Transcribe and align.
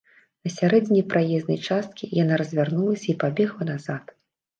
На 0.45 0.51
сярэдзіне 0.59 1.01
праезнай 1.11 1.59
часткі 1.67 2.09
яна 2.23 2.39
развярнулася 2.41 3.07
і 3.13 3.15
пабегла 3.25 3.63
назад. 3.71 4.03